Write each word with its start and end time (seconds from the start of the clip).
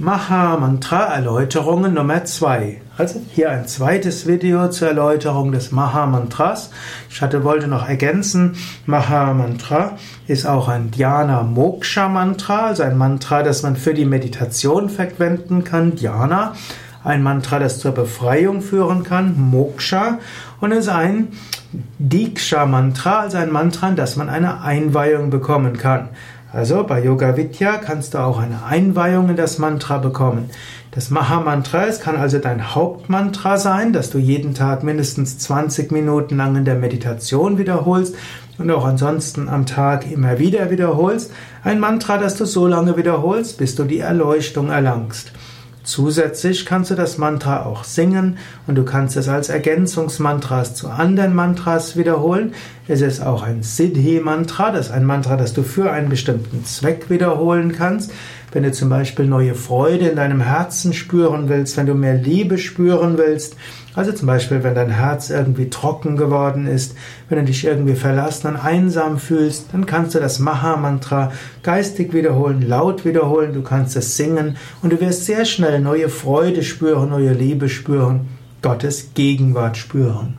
Maha-Mantra-Erläuterungen 0.00 1.92
Nummer 1.92 2.24
2. 2.24 2.80
Also 2.96 3.20
hier 3.34 3.50
ein 3.50 3.68
zweites 3.68 4.26
Video 4.26 4.70
zur 4.70 4.88
Erläuterung 4.88 5.52
des 5.52 5.72
Maha-Mantras. 5.72 6.70
Ich 7.10 7.20
hatte, 7.20 7.44
wollte 7.44 7.68
noch 7.68 7.86
ergänzen, 7.86 8.56
Maha-Mantra 8.86 9.98
ist 10.26 10.46
auch 10.46 10.68
ein 10.68 10.90
Dhyana-Moksha-Mantra, 10.90 12.68
also 12.68 12.82
ein 12.82 12.96
Mantra, 12.96 13.42
das 13.42 13.62
man 13.62 13.76
für 13.76 13.92
die 13.92 14.06
Meditation 14.06 14.88
verwenden 14.88 15.64
kann, 15.64 15.96
Dhyana. 15.96 16.54
Ein 17.04 17.22
Mantra, 17.22 17.58
das 17.58 17.78
zur 17.78 17.92
Befreiung 17.92 18.62
führen 18.62 19.02
kann, 19.02 19.38
Moksha. 19.38 20.18
Und 20.62 20.72
es 20.72 20.86
ist 20.86 20.88
ein 20.88 21.28
Diksha-Mantra, 21.98 23.20
also 23.20 23.36
ein 23.36 23.52
Mantra, 23.52 23.90
das 23.90 24.16
man 24.16 24.30
eine 24.30 24.62
Einweihung 24.62 25.28
bekommen 25.28 25.76
kann. 25.76 26.08
Also 26.52 26.82
bei 26.82 27.02
Yoga 27.02 27.36
Vidya 27.36 27.76
kannst 27.76 28.14
du 28.14 28.18
auch 28.18 28.38
eine 28.38 28.64
Einweihung 28.64 29.30
in 29.30 29.36
das 29.36 29.58
Mantra 29.58 29.98
bekommen. 29.98 30.50
Das 30.90 31.08
Maha-Mantra, 31.08 31.86
es 31.86 32.00
kann 32.00 32.16
also 32.16 32.38
dein 32.38 32.74
Hauptmantra 32.74 33.56
sein, 33.56 33.92
das 33.92 34.10
du 34.10 34.18
jeden 34.18 34.54
Tag 34.54 34.82
mindestens 34.82 35.38
20 35.38 35.92
Minuten 35.92 36.36
lang 36.36 36.56
in 36.56 36.64
der 36.64 36.74
Meditation 36.74 37.58
wiederholst 37.58 38.16
und 38.58 38.68
auch 38.72 38.84
ansonsten 38.84 39.48
am 39.48 39.66
Tag 39.66 40.10
immer 40.10 40.40
wieder 40.40 40.70
wiederholst. 40.70 41.30
Ein 41.62 41.78
Mantra, 41.78 42.18
das 42.18 42.36
du 42.36 42.44
so 42.44 42.66
lange 42.66 42.96
wiederholst, 42.96 43.58
bis 43.58 43.76
du 43.76 43.84
die 43.84 44.00
Erleuchtung 44.00 44.70
erlangst. 44.70 45.32
Zusätzlich 45.82 46.66
kannst 46.66 46.90
du 46.90 46.94
das 46.94 47.16
Mantra 47.16 47.64
auch 47.64 47.84
singen 47.84 48.36
und 48.66 48.74
du 48.74 48.84
kannst 48.84 49.16
es 49.16 49.28
als 49.28 49.48
Ergänzungsmantras 49.48 50.74
zu 50.74 50.88
anderen 50.88 51.34
Mantras 51.34 51.96
wiederholen. 51.96 52.54
Es 52.86 53.00
ist 53.00 53.22
auch 53.22 53.42
ein 53.42 53.62
Siddhi-Mantra, 53.62 54.72
das 54.72 54.86
ist 54.86 54.92
ein 54.92 55.04
Mantra, 55.04 55.36
das 55.36 55.54
du 55.54 55.62
für 55.62 55.90
einen 55.90 56.10
bestimmten 56.10 56.64
Zweck 56.64 57.08
wiederholen 57.08 57.72
kannst. 57.72 58.12
Wenn 58.52 58.64
du 58.64 58.72
zum 58.72 58.88
Beispiel 58.88 59.26
neue 59.26 59.54
Freude 59.54 60.08
in 60.08 60.16
deinem 60.16 60.40
Herzen 60.40 60.92
spüren 60.92 61.48
willst, 61.48 61.76
wenn 61.76 61.86
du 61.86 61.94
mehr 61.94 62.14
Liebe 62.14 62.58
spüren 62.58 63.16
willst, 63.16 63.56
also 63.94 64.12
zum 64.12 64.26
Beispiel, 64.26 64.62
wenn 64.62 64.74
dein 64.74 64.90
Herz 64.90 65.30
irgendwie 65.30 65.68
trocken 65.68 66.16
geworden 66.16 66.66
ist, 66.66 66.96
wenn 67.28 67.38
du 67.38 67.44
dich 67.44 67.64
irgendwie 67.64 67.94
verlassen 67.94 68.48
und 68.48 68.56
einsam 68.56 69.18
fühlst, 69.18 69.66
dann 69.72 69.86
kannst 69.86 70.14
du 70.14 70.20
das 70.20 70.38
Maha-Mantra 70.38 71.32
geistig 71.62 72.12
wiederholen, 72.12 72.62
laut 72.66 73.04
wiederholen, 73.04 73.52
du 73.52 73.62
kannst 73.62 73.96
es 73.96 74.16
singen 74.16 74.56
und 74.82 74.92
du 74.92 75.00
wirst 75.00 75.26
sehr 75.26 75.44
schnell 75.44 75.80
neue 75.80 76.08
Freude 76.08 76.62
spüren, 76.62 77.10
neue 77.10 77.32
Liebe 77.32 77.68
spüren, 77.68 78.28
Gottes 78.62 79.10
Gegenwart 79.14 79.76
spüren. 79.76 80.36